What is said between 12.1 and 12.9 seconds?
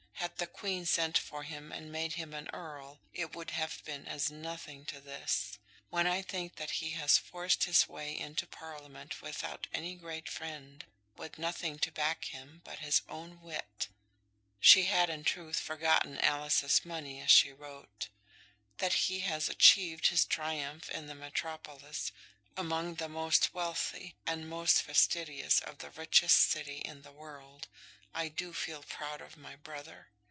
him but